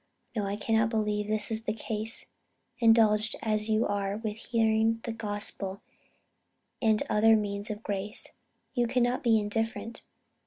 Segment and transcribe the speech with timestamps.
[0.35, 2.25] No, I cannot believe this is the case.
[2.79, 5.79] Indulged as you are with hearing the gospel
[6.81, 8.29] and other means of grace,
[8.73, 10.01] you cannot be indifferent.